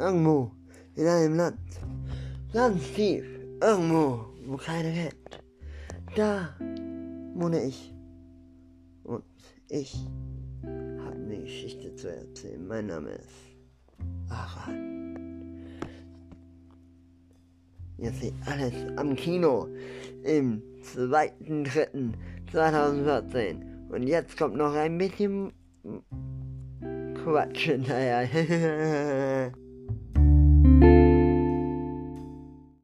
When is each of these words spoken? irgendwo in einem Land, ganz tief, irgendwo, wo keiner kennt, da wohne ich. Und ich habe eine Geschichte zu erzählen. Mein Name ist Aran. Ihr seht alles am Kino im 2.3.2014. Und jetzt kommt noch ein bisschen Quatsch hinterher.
irgendwo 0.00 0.50
in 0.96 1.06
einem 1.06 1.36
Land, 1.36 1.58
ganz 2.52 2.82
tief, 2.94 3.24
irgendwo, 3.62 4.24
wo 4.46 4.56
keiner 4.56 4.90
kennt, 4.90 5.14
da 6.16 6.56
wohne 7.34 7.62
ich. 7.64 7.94
Und 9.04 9.22
ich 9.68 10.04
habe 10.64 11.14
eine 11.16 11.38
Geschichte 11.42 11.94
zu 11.94 12.08
erzählen. 12.08 12.66
Mein 12.66 12.86
Name 12.86 13.10
ist 13.10 13.28
Aran. 14.28 14.96
Ihr 17.98 18.10
seht 18.12 18.34
alles 18.46 18.72
am 18.96 19.14
Kino 19.14 19.68
im 20.24 20.60
2.3.2014. 20.96 23.90
Und 23.90 24.04
jetzt 24.06 24.38
kommt 24.38 24.56
noch 24.56 24.72
ein 24.74 24.96
bisschen 24.96 25.52
Quatsch 27.22 27.66
hinterher. 27.68 29.52